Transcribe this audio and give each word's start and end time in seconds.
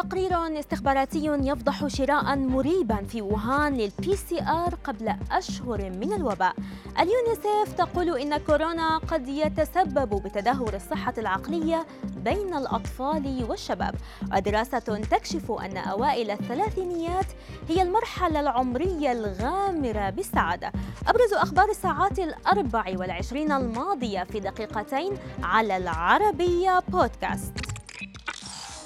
تقرير 0.00 0.58
استخباراتي 0.60 1.24
يفضح 1.24 1.86
شراء 1.86 2.36
مريبا 2.36 2.96
في 2.96 3.22
ووهان 3.22 3.76
لل 3.76 4.16
PCR 4.16 4.74
قبل 4.84 5.14
أشهر 5.32 5.90
من 5.90 6.12
الوباء. 6.12 6.54
اليونيسيف 6.98 7.72
تقول 7.78 8.18
إن 8.18 8.36
كورونا 8.36 8.98
قد 8.98 9.28
يتسبب 9.28 10.22
بتدهور 10.22 10.74
الصحة 10.74 11.14
العقلية 11.18 11.86
بين 12.04 12.54
الأطفال 12.54 13.46
والشباب، 13.48 13.94
ودراسة 14.32 14.78
تكشف 15.10 15.52
أن 15.52 15.76
أوائل 15.76 16.30
الثلاثينيات 16.30 17.26
هي 17.68 17.82
المرحلة 17.82 18.40
العمرية 18.40 19.12
الغامرة 19.12 20.10
بالسعادة. 20.10 20.72
أبرز 21.06 21.32
أخبار 21.32 21.70
الساعات 21.70 22.18
الأربع 22.18 22.84
والعشرين 22.96 23.52
الماضية 23.52 24.24
في 24.24 24.40
دقيقتين 24.40 25.14
على 25.42 25.76
العربية 25.76 26.82
بودكاست. 26.88 27.69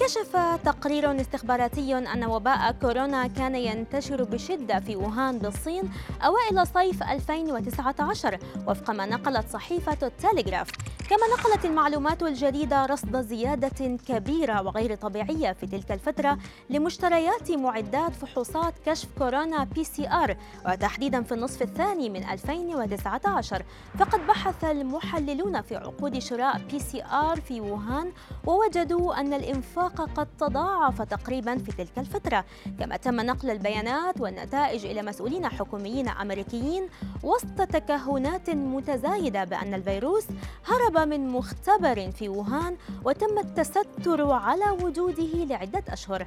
كشف 0.00 0.36
تقرير 0.64 1.20
استخباراتي 1.20 1.98
أن 1.98 2.24
وباء 2.24 2.72
كورونا 2.72 3.26
كان 3.26 3.54
ينتشر 3.54 4.24
بشدة 4.24 4.80
في 4.80 4.96
ووهان 4.96 5.38
بالصين 5.38 5.90
أوائل 6.22 6.66
صيف 6.66 7.02
2019 7.02 8.38
وفق 8.66 8.90
ما 8.90 9.06
نقلت 9.06 9.48
صحيفة 9.52 9.98
التلغراف 10.02 10.68
كما 11.10 11.26
نقلت 11.26 11.64
المعلومات 11.64 12.22
الجديدة 12.22 12.86
رصد 12.86 13.16
زيادة 13.16 13.98
كبيرة 14.08 14.62
وغير 14.62 14.94
طبيعية 14.94 15.52
في 15.52 15.66
تلك 15.66 15.92
الفترة 15.92 16.38
لمشتريات 16.70 17.50
معدات 17.50 18.12
فحوصات 18.12 18.74
كشف 18.86 19.08
كورونا 19.18 19.64
PCR 19.64 20.36
وتحديدا 20.68 21.22
في 21.22 21.34
النصف 21.34 21.62
الثاني 21.62 22.10
من 22.10 22.24
2019 22.24 23.62
فقد 23.98 24.26
بحث 24.26 24.64
المحللون 24.64 25.62
في 25.62 25.76
عقود 25.76 26.18
شراء 26.18 26.60
PCR 26.70 27.40
في 27.40 27.60
ووهان 27.60 28.12
ووجدوا 28.46 29.20
أن 29.20 29.34
الإنفاق 29.34 30.10
قد 30.10 30.28
تضاعف 30.38 31.02
تقريبا 31.02 31.58
في 31.58 31.72
تلك 31.72 31.98
الفترة. 31.98 32.44
كما 32.80 32.96
تم 32.96 33.20
نقل 33.20 33.50
البيانات 33.50 34.20
والنتائج 34.20 34.86
إلى 34.86 35.02
مسؤولين 35.02 35.48
حكوميين 35.48 36.08
أمريكيين 36.08 36.88
وسط 37.22 37.62
تكهنات 37.62 38.50
متزايدة 38.50 39.44
بأن 39.44 39.74
الفيروس 39.74 40.24
هرب 40.66 40.99
من 41.04 41.28
مختبر 41.28 42.10
في 42.10 42.28
ووهان 42.28 42.76
وتم 43.04 43.38
التستر 43.38 44.32
على 44.32 44.70
وجوده 44.70 45.44
لعدة 45.44 45.82
أشهر. 45.88 46.26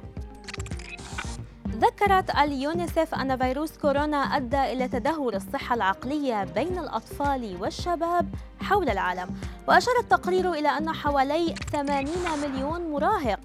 ذكرت 1.68 2.30
اليونيسف 2.30 3.14
أن 3.14 3.36
فيروس 3.36 3.78
كورونا 3.78 4.16
أدى 4.16 4.72
إلى 4.72 4.88
تدهور 4.88 5.36
الصحة 5.36 5.74
العقلية 5.74 6.44
بين 6.44 6.78
الأطفال 6.78 7.56
والشباب 7.60 8.28
حول 8.60 8.88
العالم. 8.88 9.28
وأشار 9.68 9.94
التقرير 10.00 10.52
إلى 10.52 10.68
أن 10.68 10.92
حوالي 10.92 11.54
80 11.72 12.08
مليون 12.42 12.90
مراهق 12.90 13.40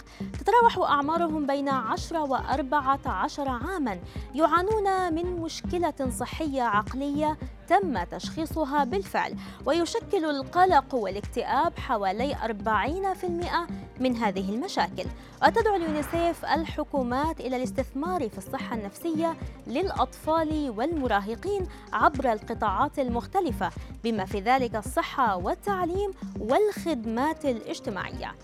تتراوح 0.50 0.90
أعمارهم 0.90 1.48
بين 1.48 1.70
10 1.70 2.24
و 2.24 2.36
14 2.36 3.50
عاما 3.50 4.00
يعانون 4.36 5.14
من 5.14 5.42
مشكلة 5.42 6.10
صحية 6.20 6.62
عقلية 6.62 7.38
تم 7.68 8.04
تشخيصها 8.04 8.84
بالفعل 8.84 9.36
ويشكل 9.66 10.26
القلق 10.26 10.96
والاكتئاب 10.96 11.80
حوالي 11.80 12.36
40% 12.36 14.00
من 14.00 14.16
هذه 14.16 14.50
المشاكل. 14.50 15.06
وتدعو 15.44 15.76
اليونيسيف 15.76 16.46
الحكومات 16.46 17.40
إلى 17.40 17.56
الاستثمار 17.56 18.30
في 18.30 18.38
الصحة 18.38 18.76
النفسية 18.76 19.38
للأطفال 19.68 20.74
والمراهقين 20.78 21.68
عبر 21.94 22.32
القطاعات 22.32 23.00
المختلفة 23.00 23.70
بما 24.04 24.26
في 24.26 24.40
ذلك 24.40 24.76
الصحة 24.76 25.38
والتعليم 25.38 26.12
والخدمات 26.40 27.46
الاجتماعية. 27.46 28.36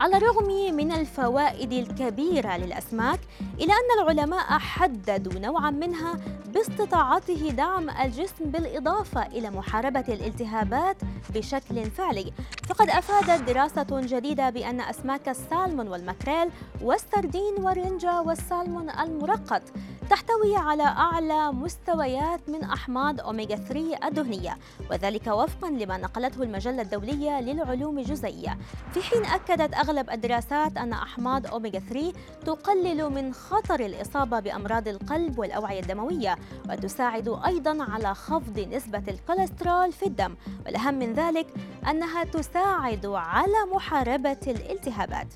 على 0.00 0.16
الرغم 0.16 0.74
من 0.76 0.92
الفوائد 0.92 1.72
الكبيرة 1.72 2.56
للأسماك 2.56 3.20
إلا 3.60 3.74
أن 3.74 4.00
العلماء 4.02 4.58
حددوا 4.58 5.40
نوعا 5.40 5.70
منها 5.70 6.14
باستطاعته 6.54 7.50
دعم 7.50 7.90
الجسم 7.90 8.44
بالإضافة 8.44 9.26
إلى 9.26 9.50
محاربة 9.50 10.04
الالتهابات 10.08 10.96
بشكل 11.34 11.90
فعلي. 11.90 12.32
فقد 12.68 12.90
أفادت 12.90 13.50
دراسة 13.50 13.86
جديدة 13.90 14.50
بأن 14.50 14.80
أسماك 14.80 15.28
السالمون 15.28 15.88
والماكريل 15.88 16.50
والسردين 16.82 17.54
والرنجة 17.58 18.20
والسالمون 18.20 18.90
المرقط 18.90 19.62
تحتوي 20.10 20.56
على 20.56 20.82
أعلى 20.82 21.52
مستويات 21.52 22.40
من 22.48 22.64
أحماض 22.64 23.20
أوميغا 23.20 23.56
3 23.56 24.08
الدهنية 24.08 24.58
وذلك 24.90 25.26
وفقا 25.26 25.70
لما 25.70 25.96
نقلته 25.96 26.42
المجلة 26.42 26.82
الدولية 26.82 27.40
للعلوم 27.40 27.98
الجزيئية 27.98 28.58
في 28.94 29.02
حين 29.02 29.24
أكدت 29.24 29.74
أغلب 29.88 30.10
الدراسات 30.10 30.76
أن 30.76 30.92
أحماض 30.92 31.46
أوميغا 31.46 31.78
3 31.78 32.12
تقلل 32.46 33.10
من 33.10 33.34
خطر 33.34 33.80
الإصابة 33.80 34.40
بأمراض 34.40 34.88
القلب 34.88 35.38
والأوعية 35.38 35.80
الدموية 35.80 36.38
وتساعد 36.70 37.38
أيضا 37.46 37.84
على 37.84 38.14
خفض 38.14 38.58
نسبة 38.58 39.02
الكوليسترول 39.08 39.92
في 39.92 40.06
الدم. 40.06 40.34
والأهم 40.66 40.94
من 40.94 41.12
ذلك 41.12 41.46
أنها 41.90 42.24
تساعد 42.24 43.06
على 43.06 43.64
محاربة 43.74 44.38
الالتهابات. 44.46 45.26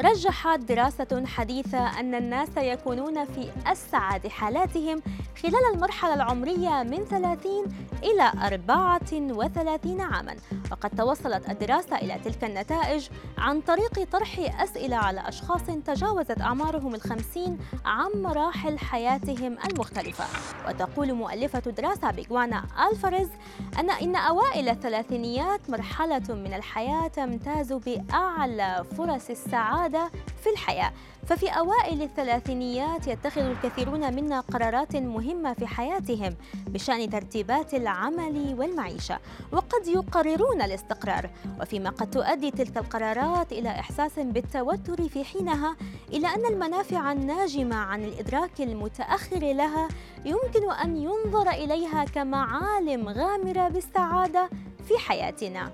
رجحت 0.00 0.58
دراسة 0.58 1.26
حديثة 1.26 2.00
أن 2.00 2.14
الناس 2.14 2.56
يكونون 2.56 3.24
في 3.24 3.50
أسعد 3.66 4.26
حالاتهم 4.26 5.02
خلال 5.42 5.74
المرحلة 5.74 6.14
العمرية 6.14 6.82
من 6.82 7.04
30 7.04 7.64
إلى 8.02 8.32
34 8.46 10.00
عاماً. 10.00 10.36
وقد 10.70 10.90
توصلت 10.90 11.50
الدراسة 11.50 11.96
إلى 11.96 12.18
تلك 12.24 12.44
النتائج 12.44 13.08
عن 13.38 13.60
طريق 13.60 14.04
طرح 14.12 14.60
أسئلة 14.62 14.96
على 14.96 15.28
أشخاص 15.28 15.60
تجاوزت 15.86 16.40
أعمارهم 16.40 16.94
الخمسين 16.94 17.58
عن 17.84 18.10
مراحل 18.14 18.78
حياتهم 18.78 19.56
المختلفة. 19.70 20.24
وتقول 20.68 21.12
مؤلفة 21.12 21.58
دراسة 21.58 22.10
بيغوانا 22.10 22.64
ألفاريز 22.90 23.28
أن 23.78 23.90
إن 23.90 24.16
أوائل 24.16 24.68
الثلاثينيات 24.68 25.70
مرحلة 25.70 26.34
من 26.34 26.54
الحياة 26.54 27.08
تمتاز 27.08 27.72
بأعلى 27.72 28.84
فرص 28.96 29.30
السعادة 29.30 30.10
في 30.42 30.50
الحياة. 30.50 30.92
ففي 31.26 31.48
أوائل 31.48 32.02
الثلاثينيات 32.02 33.06
يتخذ 33.06 33.40
الكثيرون 33.40 34.14
منا 34.14 34.40
قرارات 34.40 34.96
مهمة 34.96 35.52
في 35.52 35.66
حياتهم 35.66 36.36
بشأن 36.66 37.10
ترتيبات 37.10 37.74
العمل 37.74 38.54
والمعيشة 38.58 39.18
وقد 39.52 39.86
يقررون 39.86 40.62
الاستقرار 40.62 41.30
وفيما 41.60 41.90
قد 41.90 42.10
تؤدي 42.10 42.50
تلك 42.50 42.76
القرارات 42.76 43.52
إلى 43.52 43.68
إحساس 43.68 44.18
بالتوتر 44.18 45.08
في 45.08 45.24
حينها 45.24 45.76
إلى 46.12 46.26
أن 46.26 46.46
المنافع 46.46 47.12
الناجمة 47.12 47.76
عن 47.76 48.04
الإدراك 48.04 48.60
المتأخر 48.60 49.52
لها 49.52 49.88
يمكن 50.24 50.70
أن 50.70 50.96
ينظر 50.96 51.50
إليها 51.50 52.04
كمعالم 52.04 53.08
غامرة 53.08 53.68
بالسعادة 53.68 54.50
في 54.88 54.98
حياتنا. 54.98 55.72